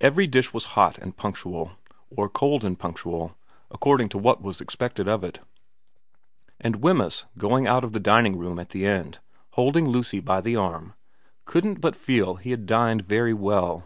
[0.00, 1.70] Every dish was hot and punctual,
[2.10, 3.36] or cold and punctual,
[3.70, 5.38] according to what was expected of it;
[6.60, 9.20] and Wemyss going out of the dining room at the end,
[9.50, 10.94] holding Lucy by the arm,
[11.44, 13.84] couldn't but feel he had dined very well.